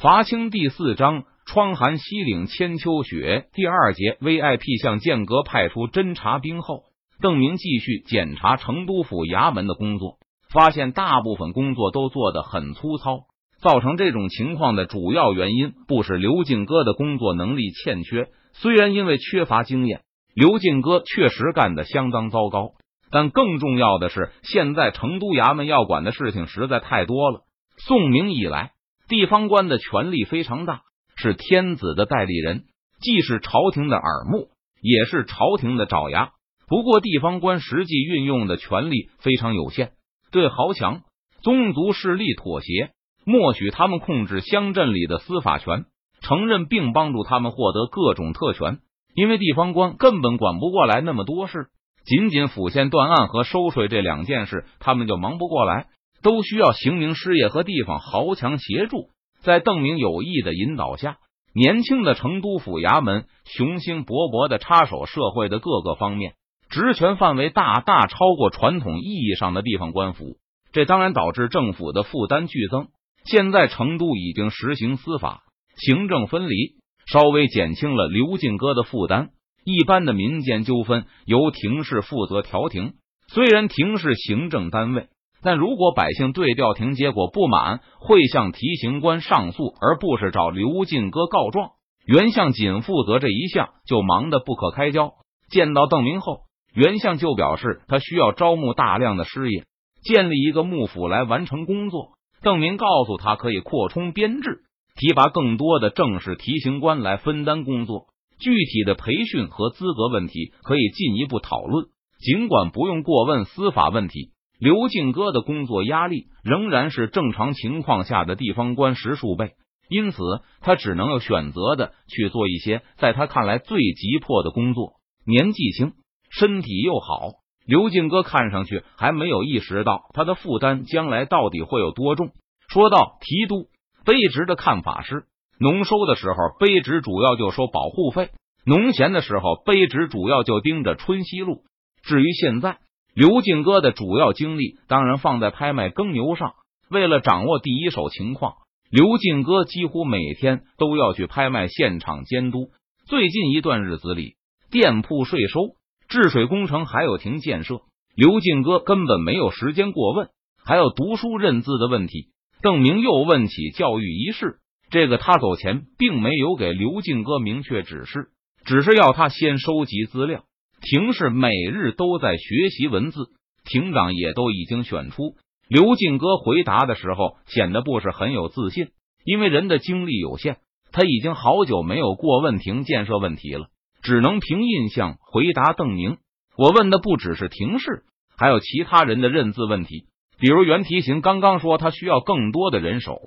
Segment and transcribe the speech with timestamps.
[0.00, 3.48] 伐清第四章：窗含西岭千秋雪。
[3.52, 6.84] 第二节，VIP 向剑阁派出侦察兵后，
[7.20, 10.16] 邓明继续检查成都府衙门的工作，
[10.50, 13.24] 发现大部分工作都做得很粗糙。
[13.60, 18.28] 造成这种情况的主要原因，不是刘进哥的工作能力欠缺。
[18.54, 20.00] 虽然因为缺乏经验，
[20.34, 22.70] 刘进哥确实干得相当糟糕，
[23.10, 27.42] 但更重要的是，现在成都衙门要管的事情实在太多了。
[27.76, 28.70] 宋明以来。
[29.10, 30.82] 地方官的权力非常大，
[31.16, 32.62] 是天子的代理人，
[33.02, 36.30] 既是朝廷的耳目，也是朝廷的爪牙。
[36.68, 39.90] 不过，地方官实际运用的权力非常有限，
[40.30, 41.02] 对豪强
[41.42, 42.92] 宗族势力妥协，
[43.24, 45.86] 默许他们控制乡镇里的司法权，
[46.20, 48.78] 承认并帮助他们获得各种特权。
[49.16, 51.66] 因为地方官根本管不过来那么多事，
[52.04, 55.88] 仅仅府县断案和收税这两件事，他们就忙不过来。
[56.22, 59.10] 都需要刑名师爷和地方豪强协助，
[59.40, 61.18] 在邓明有意的引导下，
[61.54, 66.34] 年轻的成都府衙门雄心勃勃的插手社会的各个方面，
[66.68, 70.36] 职权范围大大超过传统意义上的地方官府，
[70.72, 72.88] 这当然导致政府的负担剧增。
[73.24, 75.42] 现在成都已经实行司法
[75.76, 79.30] 行政分离，稍微减轻了刘进哥的负担。
[79.62, 82.94] 一般的民间纠纷由庭事负责调停，
[83.28, 85.08] 虽然庭是行政单位。
[85.42, 91.70] 但如果百姓对调停结果不满，会向提刑官上诉，而不是找刘进哥告状。
[92.06, 95.12] 袁相仅负责这一项，就忙得不可开交。
[95.50, 96.40] 见到邓明后，
[96.74, 99.64] 袁相就表示他需要招募大量的师爷，
[100.02, 102.10] 建立一个幕府来完成工作。
[102.42, 104.62] 邓明告诉他，可以扩充编制，
[104.96, 108.06] 提拔更多的正式提刑官来分担工作。
[108.38, 111.86] 具体的培训和资格问题可以进一步讨论，
[112.18, 114.30] 尽管不用过问司法问题。
[114.60, 119.54] 刘进哥的工作压力仍然是正常情况下的地方官十数倍，
[119.88, 120.18] 因此
[120.60, 125.00] 他只能有选择的去做一些在他看来最急迫的工作。
[125.24, 125.92] 年纪轻，
[126.30, 127.30] 身体又好，
[127.66, 132.32] 刘进哥看上去还没有意识到他的负担将来到底会有多重。
[132.68, 133.68] 说到提督
[134.04, 135.24] 卑职的看法是：
[135.58, 138.26] 农收的时候，卑职主要就收保护费；
[138.66, 141.62] 农闲的时候，卑职主要就盯着春熙路。
[142.02, 142.78] 至于现在，
[143.14, 146.52] 刘进哥的主要精力当然放在拍卖耕牛上。
[146.88, 148.54] 为了掌握第一手情况，
[148.90, 152.70] 刘进哥几乎每天都要去拍卖现场监督。
[153.06, 154.34] 最近一段日子里，
[154.70, 155.60] 店铺税收、
[156.08, 157.82] 治水工程还有停建设，
[158.16, 160.28] 刘进哥根本没有时间过问。
[160.64, 162.28] 还有读书认字的问题。
[162.62, 164.58] 邓明又问起教育一事，
[164.90, 168.28] 这个他走前并没有给刘进哥明确指示，
[168.64, 170.44] 只是要他先收集资料。
[170.80, 173.28] 廷士每日都在学习文字，
[173.64, 175.34] 庭长也都已经选出。
[175.68, 178.88] 刘进哥回答的时候显得不是很有自信，
[179.24, 180.56] 因为人的精力有限，
[180.90, 183.68] 他已经好久没有过问庭建设问题了，
[184.02, 186.16] 只能凭印象回答邓明。
[186.56, 188.02] 我问的不只是庭士，
[188.36, 190.06] 还有其他人的认字问题，
[190.38, 193.20] 比如原提刑刚刚说他需要更多的人手，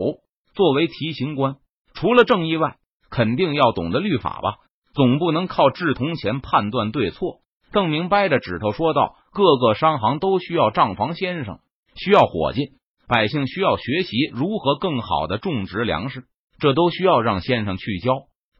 [0.53, 1.57] 作为提刑官，
[1.93, 2.77] 除了正义外，
[3.09, 4.57] 肯定要懂得律法吧，
[4.93, 7.39] 总不能靠掷铜钱判断对错。
[7.73, 11.59] 邓明掰着指头说道：“各个商行都需要账房先生，
[11.95, 12.73] 需要伙计，
[13.07, 16.23] 百姓需要学习如何更好的种植粮食，
[16.59, 18.11] 这都需要让先生去教。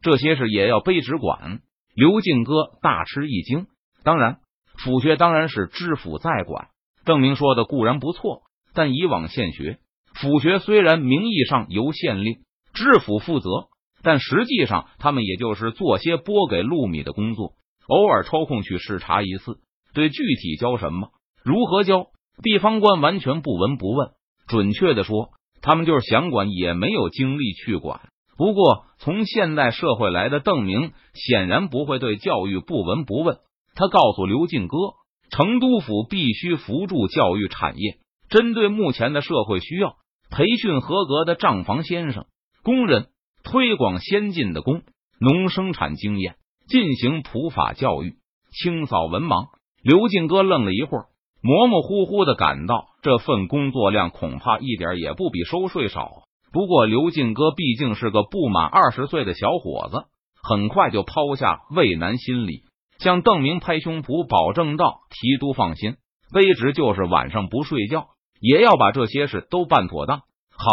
[0.02, 1.60] 这些事也要卑职管。”
[1.94, 3.68] 刘进哥大吃一惊。
[4.02, 4.38] 当然，
[4.76, 6.66] 府学当然是知府在管。
[7.04, 8.42] 邓明说的固然不错，
[8.74, 9.78] 但以往县学、
[10.12, 12.38] 府学虽然名义上由县令、
[12.72, 13.68] 知府负责，
[14.02, 17.52] 但实际上他们也就是做些拨给禄米的工作。
[17.86, 19.58] 偶尔抽空去视察一次，
[19.92, 21.10] 对具体教什么、
[21.42, 22.06] 如何教，
[22.42, 24.10] 地方官完全不闻不问。
[24.46, 25.30] 准确的说，
[25.62, 28.00] 他们就是想管，也没有精力去管。
[28.36, 33.38] 不过，从现代社会来的邓明显然不会对教育不闻不问。
[33.74, 34.76] 他告诉刘进哥，
[35.30, 39.96] 成都府必须扶助教育产业，针对目前的社会需要，
[40.30, 42.26] 培训合格的账房先生、
[42.62, 43.08] 工人，
[43.44, 44.82] 推广先进的工
[45.20, 46.36] 农生产经验。
[46.66, 48.16] 进行普法教育，
[48.52, 49.46] 清扫文盲。
[49.82, 51.06] 刘进哥愣了一会儿，
[51.42, 56.22] 模模糊糊的感到这份工作量恐怕一点也不比收税少。
[56.52, 60.04] 不过刘进哥毕竟是个不满二十岁的小伙子，
[60.42, 62.62] 很快就抛下畏难心理，
[62.98, 65.96] 向邓明拍胸脯保证道：“提督放心，
[66.32, 68.06] 卑职就是晚上不睡觉，
[68.40, 70.20] 也要把这些事都办妥当。”
[70.56, 70.70] 好，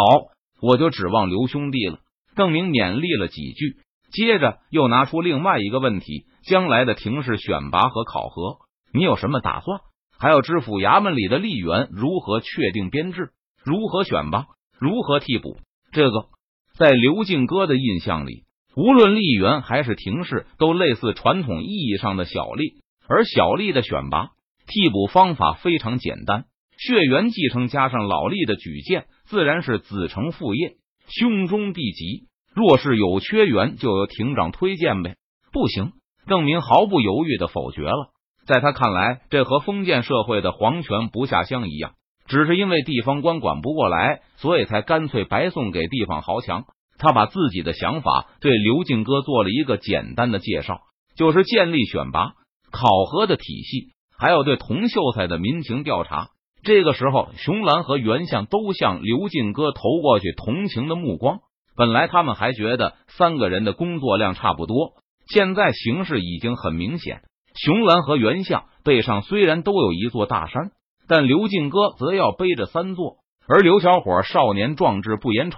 [0.62, 1.98] 我就指望刘兄弟了。
[2.34, 3.76] 邓明勉励了几句。
[4.12, 8.58] 接着又拿出另外一个问题：将来的庭试选拔和考核，
[8.92, 9.80] 你有什么打算？
[10.18, 13.30] 还有知府衙门里的吏员如何确定编制？
[13.64, 14.46] 如何选拔？
[14.78, 15.56] 如何替补？
[15.92, 16.26] 这个
[16.74, 18.44] 在刘敬哥的印象里，
[18.76, 22.82] 无论吏员还是廷士，都类似传统意义上的小吏。
[23.08, 24.30] 而小吏的选拔
[24.66, 26.44] 替补方法非常简单，
[26.76, 30.76] 血缘继承加上老吏的举荐，自然是子承父业，
[31.08, 32.28] 兄终弟及。
[32.54, 35.16] 若是有缺员，就由庭长推荐呗。
[35.52, 35.92] 不行，
[36.26, 38.10] 邓明毫不犹豫的否决了。
[38.46, 41.92] 在他看来，这和封建社会的皇权不下乡一样，
[42.26, 46.64] 只是因为地方官管不过来，所以才干脆白送给地方豪强。
[46.98, 50.80] 他把自己的想法对刘敬哥做了一个简单的介绍，
[51.16, 52.34] 就是建立选拔
[52.70, 56.28] 考核的体系，还有对童秀才的民情调查。
[56.62, 61.40] 这个时候，熊兰和袁相都向刘敬哥投过去同情的目光。
[61.82, 64.92] 本来他们还觉得三个人的工作量差不多，
[65.26, 67.22] 现在形势已经很明显。
[67.56, 70.70] 熊兰和袁相背上虽然都有一座大山，
[71.08, 73.16] 但刘敬哥则要背着三座。
[73.48, 75.56] 而刘小伙少年壮志不言愁，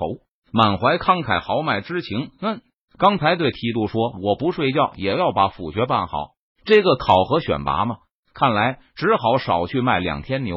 [0.50, 2.30] 满怀慷慨豪迈之情。
[2.40, 2.62] 嗯，
[2.96, 6.28] 刚才对提督说，我不睡觉也要把府学办好。
[6.64, 7.96] 这个考核选拔嘛，
[8.32, 10.56] 看来只好少去卖两天牛，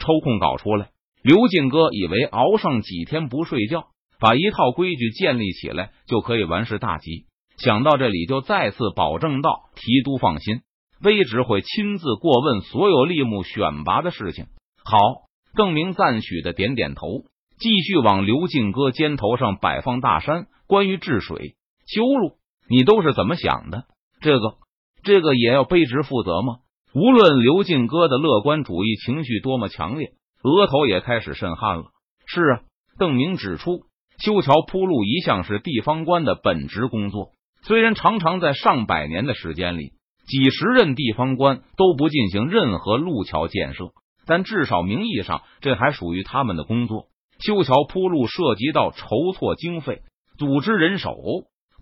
[0.00, 0.88] 抽空搞出来。
[1.22, 3.84] 刘敬哥以为熬上几天不睡觉。
[4.18, 7.26] 把一套规矩建立起来，就可以完事大吉。
[7.56, 10.62] 想到这里，就再次保证道：“提督放心，
[11.02, 14.46] 卑职会亲自过问所有吏目选拔的事情。”
[14.84, 14.98] 好，
[15.54, 17.06] 邓明赞许的点点头，
[17.58, 20.46] 继续往刘敬哥肩头上摆放大山。
[20.66, 21.54] 关于治水
[21.86, 22.38] 修路，
[22.68, 23.84] 你都是怎么想的？
[24.20, 24.56] 这个，
[25.02, 26.56] 这个也要卑职负责吗？
[26.94, 30.12] 无论刘敬哥的乐观主义情绪多么强烈，
[30.42, 31.84] 额头也开始渗汗了。
[32.26, 32.60] 是啊，
[32.98, 33.84] 邓明指出。
[34.18, 37.30] 修桥铺路一向是地方官的本职工作，
[37.62, 39.92] 虽然常常在上百年的时间里，
[40.26, 43.90] 几十任地方官都不进行任何路桥建设，
[44.26, 47.06] 但至少名义上这还属于他们的工作。
[47.40, 50.02] 修桥铺路涉及到筹措经费、
[50.38, 51.16] 组织人手、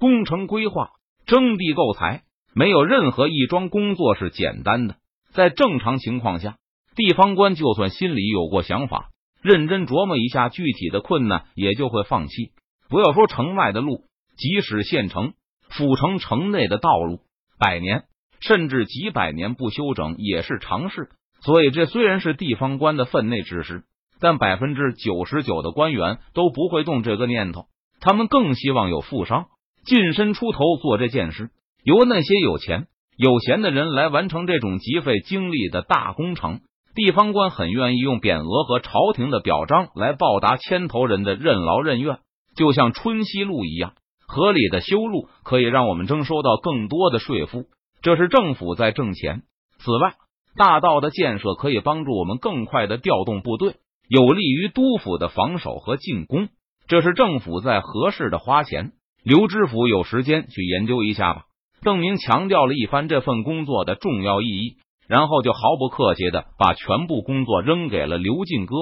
[0.00, 0.88] 工程规划、
[1.26, 2.22] 征地购材，
[2.54, 4.96] 没有任何一桩工作是简单的。
[5.32, 6.56] 在正常情况下，
[6.96, 9.10] 地方官就算心里有过想法。
[9.42, 12.52] 认真琢磨一下具体的困难，也就会放弃。
[12.88, 14.04] 不要说城外的路，
[14.36, 15.34] 即使县城、
[15.68, 17.20] 府城城内的道路，
[17.58, 18.04] 百年
[18.40, 21.08] 甚至几百年不修整也是常事。
[21.40, 23.82] 所以，这虽然是地方官的分内之事，
[24.20, 27.64] 但百分之九十九的官员都不会动这个念头。
[28.00, 29.46] 他们更希望有富商
[29.84, 31.50] 近身出头做这件事，
[31.82, 32.86] 由那些有钱
[33.16, 36.60] 有闲的人来完成这种极费精力的大工程。
[36.94, 42.18] 地方官很愿意用匾额和朝廷的表彰来报答牵头人的任劳任怨，
[42.54, 43.94] 就像春熙路一样，
[44.26, 47.64] 合理的修路可以让我们征收到更多的税赋，
[48.02, 49.42] 这是政府在挣钱。
[49.78, 50.14] 此外，
[50.54, 56.48] 大道的建设可以帮助我们更快的调动部队，有利于督府的防守和进攻，
[56.88, 58.92] 这是政府在合适的花钱。
[59.24, 61.44] 刘知府有时间去研究一下吧。
[61.82, 64.76] 邓明强调了一番这份工作的重要意义。
[65.08, 68.74] 然后就毫不客气的把全部工作扔给了刘进哥。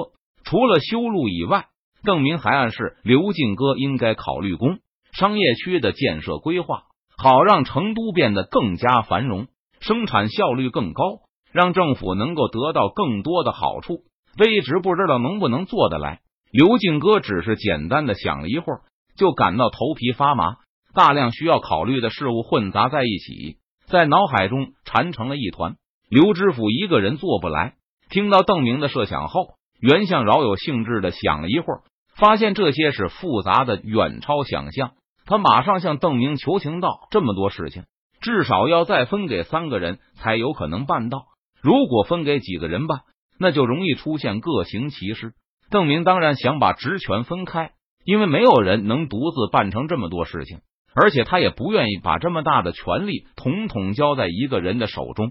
[0.44, 1.66] 除了修路以外，
[2.02, 4.78] 邓明还暗示刘进哥应该考虑工
[5.12, 6.84] 商业区的建设规划，
[7.16, 9.48] 好让成都变得更加繁荣，
[9.80, 11.20] 生产效率更高，
[11.52, 14.04] 让政府能够得到更多的好处。
[14.36, 16.20] 卑职不知道能不能做得来。
[16.52, 18.80] 刘进哥只是简单的想了一会儿，
[19.16, 20.56] 就感到头皮发麻，
[20.94, 25.76] 大量需要考虑的事物混杂在一起，在脑海中缠成了一团。
[26.10, 27.74] 刘知府一个人做不来。
[28.10, 31.82] 听到邓明的设想后，袁相饶有兴致的想了一会儿，
[32.16, 34.90] 发现这些是复杂的，远超想象。
[35.24, 37.84] 他马上向邓明求情道：“这么多事情，
[38.20, 41.26] 至少要再分给三个人才有可能办到。
[41.62, 43.02] 如果分给几个人办，
[43.38, 45.34] 那就容易出现各行其事。”
[45.70, 47.70] 邓明当然想把职权分开，
[48.04, 50.58] 因为没有人能独自办成这么多事情，
[50.92, 55.30] 而且他也不愿意把这么大的权力统统交在一个人的手中。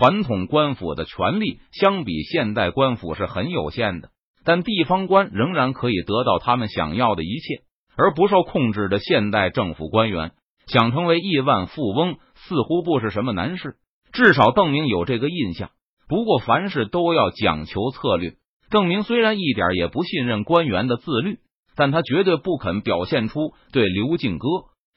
[0.00, 4.08] 传统官府的权力相比现代官府是很有限的，
[4.46, 7.64] 但地方官仍然可以得到他们想要的一切，
[7.98, 10.32] 而不受控制的现代政府官员
[10.66, 13.74] 想成为亿万富翁似乎不是什么难事。
[14.10, 15.68] 至少邓明有这个印象。
[16.08, 18.36] 不过凡事都要讲求策略。
[18.70, 21.40] 邓明虽然一点也不信任官员的自律，
[21.76, 24.48] 但他绝对不肯表现出对刘敬哥、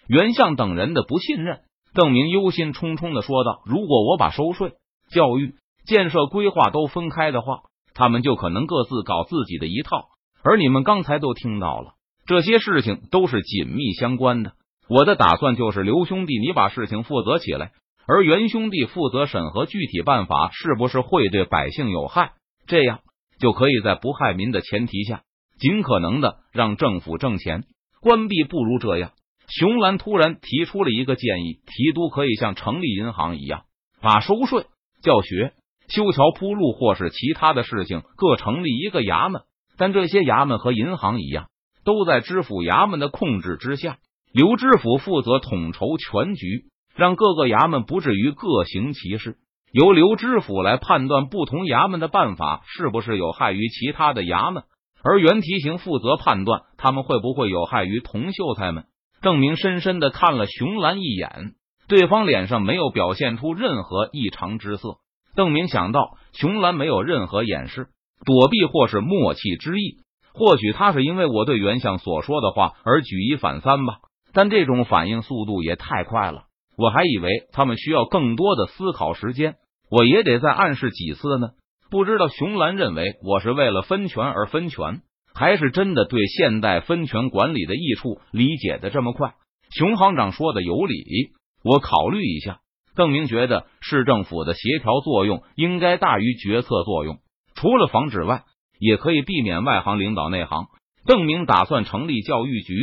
[0.08, 1.60] 袁相等人的不信任。
[1.94, 4.72] 邓明忧心忡忡的说道：“如果我把收税……”
[5.10, 5.56] 教育、
[5.86, 10.06] 建设、规划都分开的话，他们就可能各自搞自己的一套。
[10.44, 11.94] 而你们刚才都听到了，
[12.26, 14.54] 这些事情都是紧密相关的。
[14.90, 17.72] 我的打算就是，刘兄弟，你把事情负责起来，
[18.06, 22.34] 而袁兄弟负责审核具体办法是不是会对百姓有害，
[22.68, 23.00] 这样
[23.40, 25.22] 就可以在不害民的前提下，
[25.58, 27.64] 尽可能的让政府挣钱。
[28.02, 29.12] 关闭不如这样。
[29.48, 33.64] 熊兰突然提出了一个建议：提督可以像成立银行一样，
[34.02, 34.66] 把收税、
[35.04, 35.54] 教学、
[35.90, 39.42] 修桥铺路或是其他的事情各成立一个衙门，
[39.78, 41.50] 但这些衙门和银行一样，
[41.84, 43.98] 都在知府衙门的控制之下。
[44.32, 46.64] 刘知府负责统筹全局，
[46.96, 49.36] 让各个衙门不至于各行其事。
[49.72, 54.64] 由刘知府来判断不同衙门的办法是不是有害于其他的衙门，
[55.04, 58.86] 而袁提刑负责判断他们会不会有害于同秀才们。
[59.22, 61.54] 郑明深深的看了熊兰一眼，
[61.88, 64.98] 对方脸上没有表现出任何异常之色。
[65.36, 67.88] 邓明想到，熊兰没有任何掩饰、
[68.26, 69.98] 躲避或是默契之意，
[70.34, 73.98] 或许他是因为我对袁相所说的话而举一反三吧。
[74.34, 76.44] 但这种反应速度也太快了，
[76.78, 79.56] 我还以为他们需要更多的思考时间，
[79.90, 81.50] 我也得再暗示几次呢。
[81.90, 85.02] 不知道熊兰认为我是为了分权而分权。
[85.36, 89.34] 还是真的对现代分权管理的益处理解的这么快？
[89.72, 91.32] 熊行长说的有理，
[91.64, 92.60] 我考虑一下。
[92.96, 97.20] 邓明觉得市政府的协调作用应该大于决策作用，
[97.56, 98.44] 除了防止外，
[98.80, 100.68] 也可以避免外行领导内行。
[101.06, 102.76] 邓明打算成立教育局、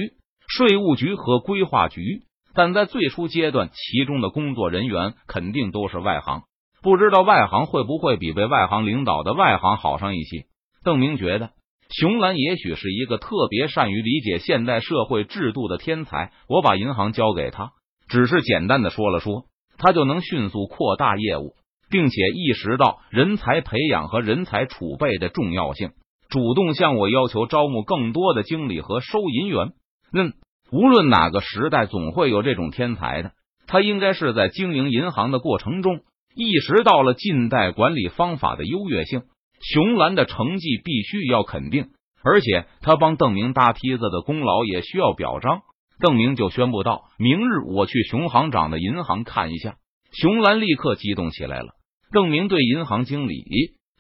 [0.49, 2.22] 税务局和规划局，
[2.54, 6.42] 但在最初阶段，其中的工作人员肯定都是外行，
[6.82, 10.46] 不知道外行会不会比被外行领导的外行好上一些。
[10.82, 11.50] 邓明觉得。
[11.92, 16.30] 熊兰也许是一个特别善于理解现代社会制度的天才。
[16.49, 17.72] 我把银行交给他，
[18.11, 19.45] 只是简单的说了说，
[19.79, 21.55] 他就能迅速扩大业务，
[21.88, 25.93] 并且意识到人才培养和人才储备的重要性，
[26.29, 29.69] 主动向我要求招募更多的经理和收银员。
[30.12, 30.33] 嗯，
[30.73, 33.31] 无论哪个时代，总会有这种天才的。
[33.69, 36.00] 他应该是在经营银行的过程中，
[36.35, 39.23] 意识到了近代管理方法的优越性。
[39.61, 41.90] 熊兰的成绩必须要肯定，
[42.25, 45.61] 而且他帮邓明搭梯子的功劳也需要表彰。
[46.00, 49.76] 邓明就宣布道：“明日我去熊行长的银行看一下。”
[50.12, 51.69] 熊兰立刻激动起来了。
[52.11, 53.45] 邓明对银行经理、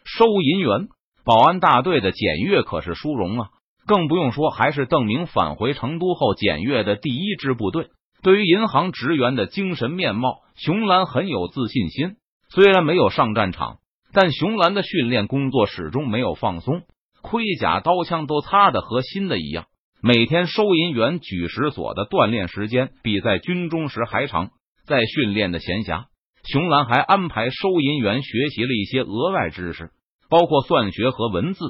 [0.04, 0.88] 收银员、
[1.24, 3.48] 保安大队的检阅可是殊荣啊！
[3.86, 7.88] 更不用说还是邓明返回成都后检阅的第一支部队。
[8.22, 12.16] 对于银行职员的精神面貌，熊兰很有自信心。
[12.48, 13.76] 虽然没有上战场。
[14.12, 16.82] 但熊兰的训练工作始终没有放松，
[17.22, 19.66] 盔甲刀枪都擦的和新的一样。
[20.02, 24.50] 每天收银员举石锁的锻炼时间比在军中时还长。
[24.86, 26.06] 在训练的闲暇，
[26.42, 29.90] 熊兰还安排收银员学习了一些额外知识，
[30.28, 31.60] 包括算学和文字。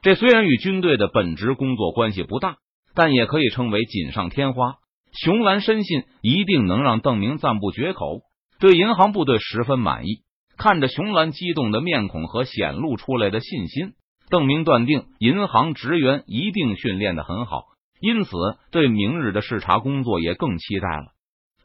[0.00, 2.56] 这虽然与军队的本职工作关系不大，
[2.94, 4.76] 但也可以称为锦上添花。
[5.12, 8.20] 熊兰深信一定能让邓明赞不绝口，
[8.60, 10.22] 对银行部队十分满意。
[10.56, 13.92] 看着熊兰激动的面孔和显露出来的信心，
[14.30, 17.64] 邓明断定银行职员一定训练的很好，
[18.00, 18.30] 因此
[18.70, 21.12] 对明日的视察工作也更期待了。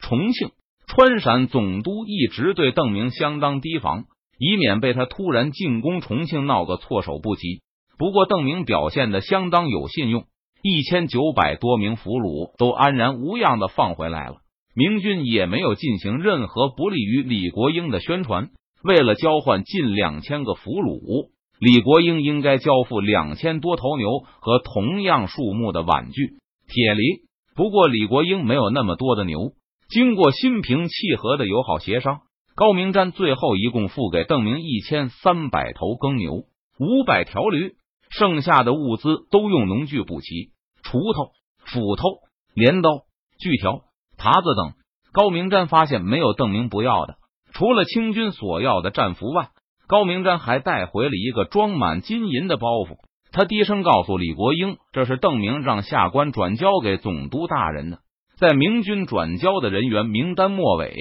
[0.02, 0.50] 重庆、
[0.88, 4.04] 川陕总督一直对邓明相当提防，
[4.38, 7.62] 以免被他突然进攻重庆闹个措手不及。
[7.98, 10.26] 不过邓明表现的相当有信用，
[10.62, 14.36] 一千九百多名俘虏都安然无恙的放回来了，
[14.76, 18.50] 明军也没有进行任何不利于李国英的宣传。
[18.84, 21.30] 为了交换近两千个俘虏，
[21.66, 26.36] 李国英应该交付两千多头牛和同样数目的碗具、
[26.68, 27.24] 铁犁。
[27.56, 29.54] 不过，李国英没有那么多的牛。
[29.90, 32.20] 经过心平气和的友好协商，
[32.54, 36.44] 高明瞻最后一共付给邓明一千三百头耕牛、
[36.80, 37.74] 五百条驴，
[38.12, 40.52] 剩下的物资都用农具补齐：
[40.84, 41.32] 锄头、
[41.66, 42.04] 斧头、
[42.54, 42.92] 镰刀、
[43.40, 43.86] 锯条、
[44.20, 44.74] 耙子等。
[45.12, 47.16] 高明瞻发现没有邓明不要的。
[47.54, 49.50] 除了清军所要的战俘外，
[49.88, 52.98] 高明瞻还带回了一个装满金银的包袱。
[53.32, 58.00] 他低声告诉李国英：“这是邓明让下官转交给总督大人的。”
[58.40, 60.94] 在明军转交的人员名单末尾，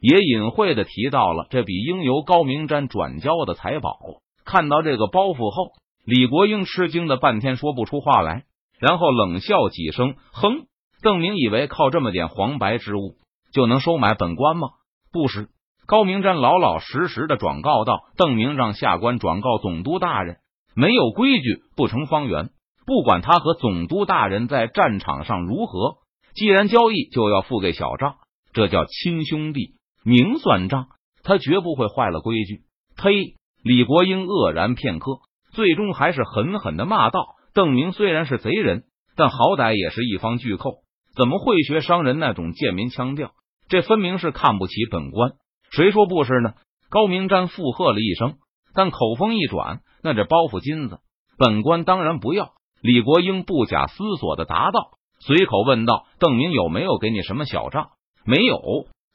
[0.00, 3.98] 也隐晦的提到了这笔应由高明瞻转交的财宝。
[4.44, 5.72] 看到这个包袱后，
[6.04, 8.44] 李国英吃惊的半天说不出话来，
[8.78, 10.66] 然后冷笑几声：“哼，
[11.02, 13.16] 邓明以为靠这么点黄白之物
[13.52, 14.68] 就能收买本官吗？
[15.12, 15.48] 不是。”
[15.86, 20.38] 高明瞻老老实实的转告道：“邓明让下官转告总督大人，
[20.74, 22.50] 没有规矩不成方圆。
[22.86, 25.96] 不管他和总督大人在战场上如何，
[26.34, 28.16] 既然交易就要付给小账，
[28.52, 29.74] 这叫亲兄弟
[30.04, 30.86] 明算账。
[31.22, 32.62] 他绝不会坏了规矩。”
[32.96, 33.34] 呸！
[33.62, 35.20] 李国英愕然片刻，
[35.52, 38.84] 最终还是狠狠的骂道：“邓明虽然是贼人，
[39.16, 40.82] 但好歹也是一方巨寇，
[41.16, 43.32] 怎么会学商人那种贱民腔调？
[43.68, 45.32] 这分明是看不起本官。”
[45.74, 46.54] 谁说不是呢？
[46.88, 48.36] 高明瞻附和了一声，
[48.74, 51.00] 但口风一转，那这包袱金子，
[51.36, 52.52] 本官当然不要。
[52.80, 57.88] 李国英不假思索的答道：“随口问道：“邓明有没有给你什么小账？”
[58.24, 58.60] 没有。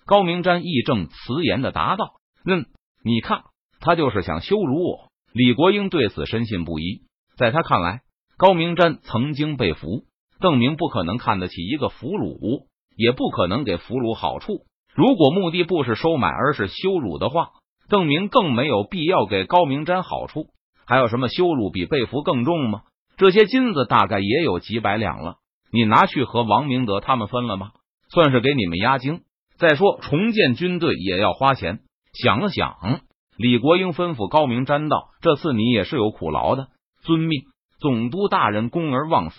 [0.05, 2.65] 高明瞻义正辞严的答道：“嗯，
[3.05, 3.43] 你看，
[3.79, 7.03] 他就是想羞辱我。”李国英对此深信不疑。
[7.37, 8.01] 在他看来，
[8.37, 10.03] 高明瞻曾经被俘，
[10.41, 12.65] 邓明不可能看得起一个俘虏，
[12.97, 14.65] 也不可能给俘虏好处。
[14.99, 17.51] 如果目的不是收买，而是羞辱的话，
[17.87, 20.47] 邓明更没有必要给高明瞻好处。
[20.85, 22.81] 还有什么羞辱比被俘更重吗？
[23.15, 25.35] 这些金子大概也有几百两了，
[25.71, 27.71] 你拿去和王明德他们分了吗？
[28.09, 29.21] 算是给你们压惊。
[29.57, 31.79] 再说重建军队也要花钱。
[32.21, 32.99] 想了想，
[33.37, 36.67] 李国英吩咐高明瞻道：“这次你也是有苦劳的，
[37.03, 37.43] 遵命。”
[37.79, 39.37] 总督大人公而忘私，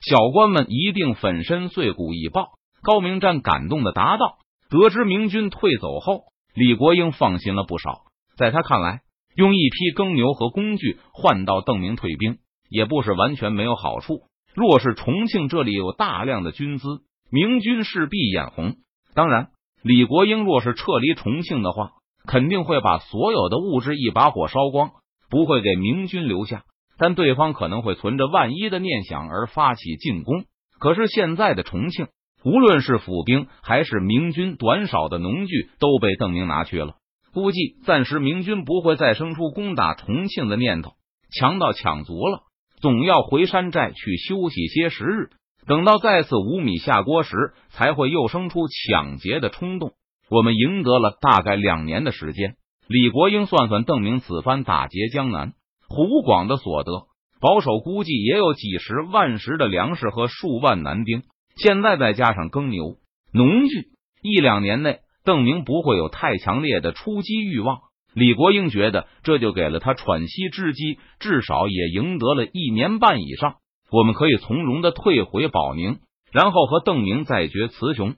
[0.00, 2.50] 小官们一定粉身碎骨以报。
[2.84, 4.36] 高明瞻感动的答道
[4.72, 6.22] ：“得知明军退走后，
[6.54, 8.04] 李国英放心了不少。
[8.38, 9.02] 在他看来，
[9.36, 12.38] 用一批耕牛和工具换到邓明退兵，
[12.70, 14.22] 也不是完全没有好处。
[14.54, 16.86] 若是重庆这里有大量的军资，
[17.30, 18.76] 明军势必眼红。
[19.14, 19.50] 当然，
[19.82, 21.90] 李国英若是撤离重庆的话，
[22.26, 24.92] 肯定会把所有的物质一把火烧光，
[25.28, 26.64] 不会给明军留下。
[26.96, 30.44] 但对方可能会存着万一的念想而发起进攻。
[30.78, 32.08] 可是现在的重庆，
[32.44, 36.94] 无论是府兵还是明军短少的农具，都被邓明拿去了。
[37.32, 40.92] 估计暂时明军不会再生出攻打重庆的念头。
[41.30, 42.40] 强盗抢足了，
[42.80, 45.30] 总要回山寨去休息些时日。
[45.66, 49.92] 等到再次无米下锅时，才会又生出抢劫的冲动。
[50.28, 52.56] 我们赢得了大概两年的时间。
[52.88, 55.52] 李国英算算，邓明此番打劫江南、
[55.88, 57.06] 湖广的所得，
[57.40, 61.22] 保守估计也有几十万石的粮食和数万男丁。
[61.56, 62.96] 现在再加上耕牛、
[63.32, 63.88] 农具，
[64.22, 65.00] 一两年内。
[65.24, 67.78] 邓明不会有太强烈的出击欲望，
[68.12, 73.54] 李国英觉得这就给了他喘息之机，至少也赢得了一年半以上。
[73.88, 76.00] 我们可以从容的退回保宁，
[76.32, 78.16] 然后和邓明再决雌雄。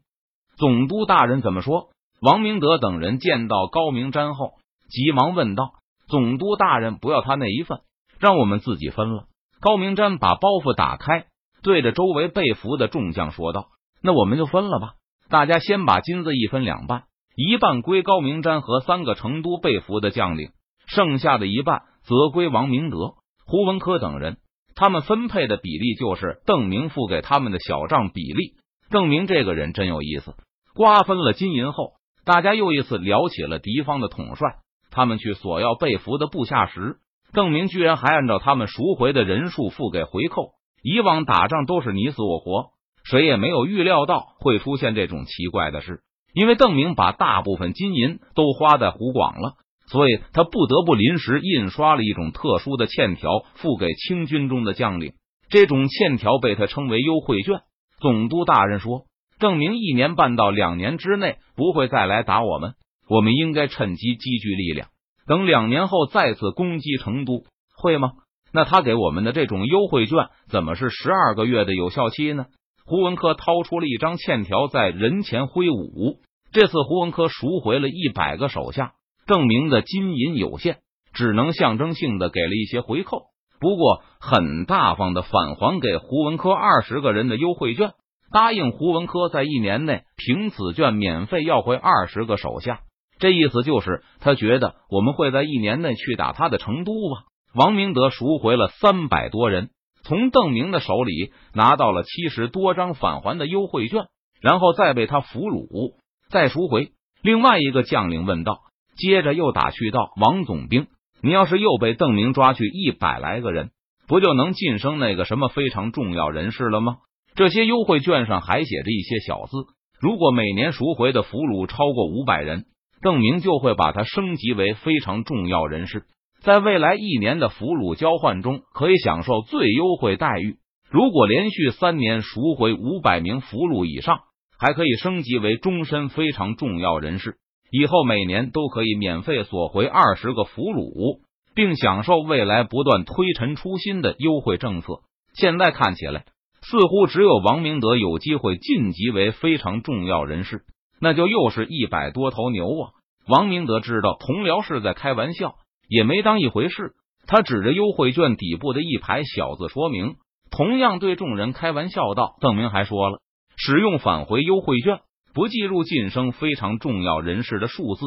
[0.56, 1.90] 总督大人怎么说？
[2.22, 4.52] 王明德等人见到高明瞻后，
[4.88, 5.72] 急忙问道
[6.08, 7.80] ：“总督大人不要他那一份，
[8.18, 9.24] 让我们自己分了。”
[9.60, 11.26] 高明瞻把包袱打开，
[11.64, 13.68] 对着周围被俘的众将说道
[14.02, 14.92] ：“那我们就分了吧。”
[15.30, 20.50] 大家先把金子一分两半，一半归高明瞻和三个成都被俘的将领，
[20.86, 23.14] 剩下的一半则归王明德、
[23.46, 24.36] 胡文科等人。
[24.76, 28.52] 他们分配的比例就是邓明付给他们的小账比例。
[28.90, 30.34] 邓明这个人真有意思。
[30.74, 31.92] 瓜分了金银后，
[32.26, 34.56] 大家又一次聊起了敌方的统帅。
[34.90, 36.96] 他们去索要被俘的部下时，
[37.32, 40.50] 邓明居然还按照他们赎回的人数付给回扣。
[40.84, 42.66] 以往打仗都是你死我活。
[43.04, 46.00] 谁也没有预料到会出现这种奇怪的事，
[46.32, 49.54] 因为邓明把大部分金银都花在湖广了，
[49.88, 55.14] 所以他不得不临时印刷了一种特殊的欠条付给清军中的将领。
[55.50, 57.60] 这种欠条被他称为优惠券。
[58.00, 59.04] 总督大人说，
[59.38, 62.74] 邓明一年半到两年之内不会再来打我们，
[63.08, 64.88] 我们应该趁机积聚力量，
[65.26, 67.44] 等两年后再次攻击成都，
[67.76, 68.12] 会吗？
[68.54, 72.46] 那他给我们的这种优惠券怎么是十二个月的有效期呢？
[72.86, 76.20] 胡文科掏出了一张欠条，在人前挥舞。
[76.52, 78.92] 这次胡文科赎回了一百个手下，
[79.26, 80.76] 证明的金银有限，
[81.12, 83.22] 只能象征性的给了一些回扣。
[83.58, 87.94] 不过，很大方的返还给胡文科二十个人的优惠券，
[88.30, 92.82] 答应胡文科在一年内凭此券免费要回二十个手下。
[93.18, 97.24] 这意思就是他觉得我们会在一年内去打他的成都吧。
[97.54, 99.70] 王明德赎回了三百多人。
[100.06, 104.04] 从邓明的手里拿到了七十多张返还的优惠券，
[104.38, 105.94] 然后再被他俘虏，
[106.28, 106.92] 再赎回。
[107.22, 108.58] 另外一个将领问道
[108.98, 110.88] ：“接着又打趣道，王总兵，
[111.22, 113.70] 你要是又被邓明抓去一百来个人，
[114.06, 116.98] 不就能晋升那个什么非常重要人士了吗？”
[117.34, 119.56] 这些优惠券上还写着一些小字：
[119.98, 122.66] 如果每年赎回的俘虏超过五百人，
[123.00, 126.04] 邓明就会把他升级为非常重要人士。
[126.44, 130.58] 在未来一年的俘虏交换中，可以享受最优惠待遇。
[130.90, 134.18] 如果连续三年赎回五百名俘虏以上，
[134.58, 137.36] 还可以升级为终身非常重要人士。
[137.70, 141.20] 以后每年都可以免费索回二十个俘虏，
[141.54, 145.00] 并享受未来不断推陈出新的优惠政策。
[145.32, 146.26] 现在看起来，
[146.60, 150.60] 似乎只有王明德有机会晋级为非常重要人士，
[151.00, 152.90] 那就又是一百多头牛啊！
[153.26, 155.54] 王明德知道同僚是在开玩笑。
[155.88, 156.92] 也没当一回事，
[157.26, 160.16] 他指着优惠券底部的一排小字说明，
[160.50, 163.20] 同样对众人开玩笑道：“邓明还说了，
[163.56, 165.00] 使用返回优惠券，
[165.34, 168.06] 不计入晋升非常重要人士的数字，